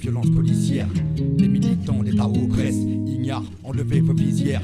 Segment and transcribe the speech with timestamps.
[0.00, 0.88] violences policières.
[1.38, 2.74] Les militants, les tarots oppressent,
[3.06, 4.62] ignares, enlevés vos visières.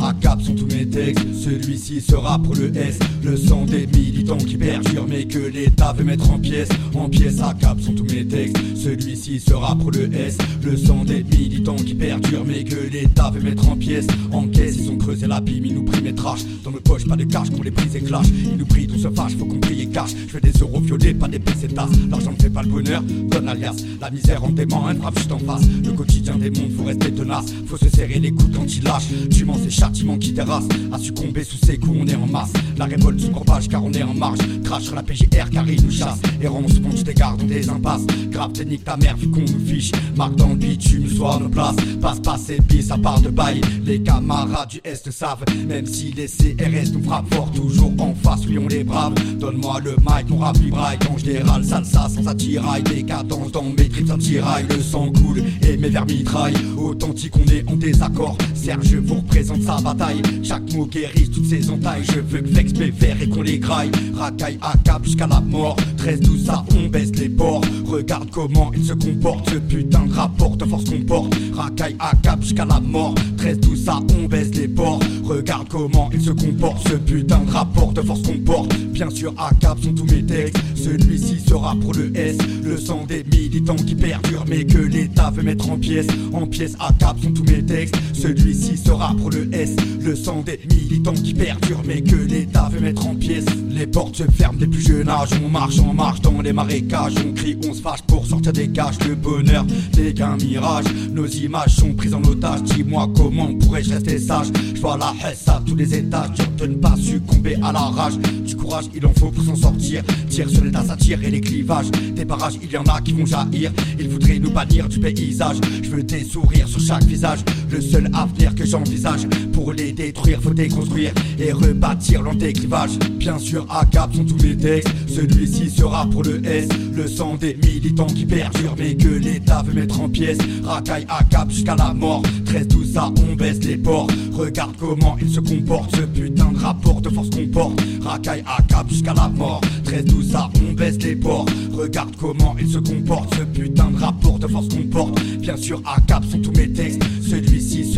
[0.00, 2.98] À cap sont tous mes textes, celui-ci sera pour le S.
[3.24, 6.68] Le sang des militants qui perdurent, mais que l'État veut mettre en pièces.
[6.94, 10.38] En pièces, à cap sont tous mes textes, celui-ci sera pour le S.
[10.62, 14.06] Le sang des militants qui perdurent, mais que l'État veut mettre en pièces.
[14.30, 16.40] En caisse, ils ont creusé l'abîme, ils nous prient mes trash.
[16.62, 18.26] Dans nos poches, pas de cash, qu'on les brise et clash.
[18.28, 20.10] Ils nous prient, tout se fâche, faut qu'on paye et cash.
[20.14, 21.68] Je fais des euros violés, pas des PC.
[22.08, 23.76] L'argent ne fait pas le bonheur, donne alias.
[24.00, 25.62] La misère en un frappe juste en face.
[25.84, 27.46] Le quotidien des mondes, faut rester tenace.
[27.66, 29.04] Faut se serrer les coudes quand il lâche.
[29.30, 30.68] Tu m'en ces châtiments qui terrassent.
[30.92, 32.52] À succomber sous ses coups, on est en masse.
[32.76, 34.38] La révolte sous corbage car on est en marge.
[34.64, 36.20] Crash sur la PGR car il nous chasse.
[36.40, 38.06] Errance, ponche des gardes dans des impasses.
[38.30, 39.92] Grave, technique ta mère vu qu'on nous fiche.
[40.16, 41.76] Marque dans le bitume, soit nos places.
[42.00, 43.60] Passe, passe et bis, ça part de bail.
[43.84, 45.44] Les camarades du Est savent.
[45.66, 49.14] Même si les CRS nous frappent fort, toujours en face, oui on les brave.
[49.38, 50.98] Donne-moi le mic, mon rap vibraille.
[51.06, 52.82] Quand je dérale, salsa sans attirail.
[52.82, 56.54] Décadence dans mes tripes, Le sang coule et mes vers mitraillent.
[56.88, 58.38] Authentique, on est en désaccord.
[58.54, 60.22] Serge vous représente sa bataille.
[60.42, 62.02] Chaque mot guérit toutes ses entailles.
[62.02, 63.90] Je veux que Vex vert et qu'on les graille.
[64.14, 65.76] Racaille à cap jusqu'à la mort.
[65.98, 67.60] 13, 12, ça, on baisse les ports.
[67.84, 69.50] Regarde comment il se comporte.
[69.50, 71.34] Ce putain de rapport de force qu'on porte.
[71.52, 73.14] Racaille à cap jusqu'à la mort.
[73.36, 75.00] 13, 12, ça, on baisse les ports.
[75.24, 76.88] Regarde comment il se comporte.
[76.88, 78.74] Ce putain de rapport de force qu'on porte.
[78.92, 80.56] Bien sûr, à cap sont tous mes textes.
[80.74, 82.38] Celui-ci sera pour le S.
[82.64, 86.06] Le sang des militants qui perdurent, mais que l'État veut mettre en pièces.
[86.32, 87.96] En pièces à cap sont tous mes textes.
[88.12, 89.76] Celui-ci sera pour le S.
[90.00, 93.46] Le sang des militants qui perdurent, mais que l'État veut mettre en pièces.
[93.70, 95.30] Les portes se ferment des plus jeunes âges.
[95.44, 97.14] On marche, on marche dans les marécages.
[97.26, 98.98] On crie, on se fâche pour sortir des cages.
[99.06, 99.64] Le bonheur
[99.96, 100.86] n'est qu'un mirage.
[101.12, 102.62] Nos images sont prises en otage.
[102.62, 104.48] Dis-moi comment pourrais-je rester sage?
[104.74, 106.38] Je vois la haine à tous les étages.
[106.56, 108.18] De ne pas succomber à la rage.
[108.18, 110.02] Du courage, il en faut pour s'en sortir.
[110.46, 111.90] Sur les tas, et les clivages.
[111.90, 113.72] Des barrages, il y en a qui vont jaillir.
[113.98, 115.56] Ils voudraient nous bannir du paysage.
[115.82, 117.40] Je veux des sourires sur chaque visage.
[117.70, 119.26] Le seul avenir que j'envisage.
[119.52, 122.98] Pour les détruire, faut déconstruire et rebâtir l'antéclivage.
[123.18, 124.88] Bien sûr, à cap sont tous mes textes.
[125.06, 126.68] Celui-ci sera pour le S.
[126.94, 130.38] Le sang des militants qui perdurent, mais que l'État veut mettre en pièces.
[130.64, 132.22] Racaille à jusqu'à la mort.
[132.46, 134.08] 13, tout ça, on baisse les ports.
[134.32, 135.94] Regarde comment il se comporte.
[135.96, 137.80] Ce putain de rapport de force qu'on porte.
[138.02, 139.60] Racaille à cap jusqu'à la mort.
[139.84, 141.46] 13, tout ça, on baisse les ports.
[141.72, 143.34] Regarde comment il se comporte.
[143.34, 145.20] Ce putain de rapport de force qu'on porte.
[145.40, 147.02] Bien sûr, à cap sont tous mes textes.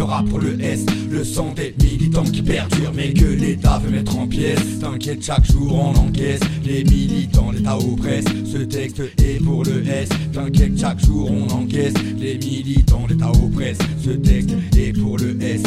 [0.00, 0.86] Pour le S.
[1.10, 4.78] Le sang des militants qui perdurent, mais que l'État veut mettre en pièces.
[4.80, 6.40] T'inquiète, chaque jour on encaisse.
[6.64, 8.24] Les militants, l'État oppresse.
[8.50, 10.08] Ce texte est pour le S.
[10.32, 11.92] T'inquiète, chaque jour on encaisse.
[12.18, 13.76] Les militants, l'État oppresse.
[14.02, 15.62] Ce texte est pour le S.